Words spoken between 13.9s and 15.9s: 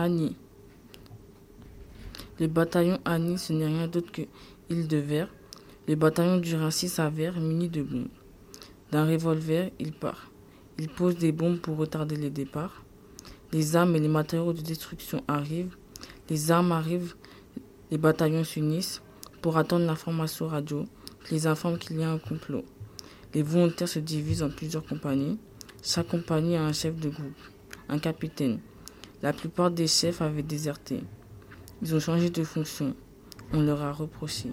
et les matériaux de destruction arrivent.